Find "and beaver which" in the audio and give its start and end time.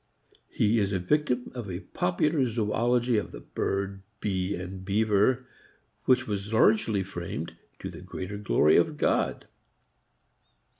4.55-6.25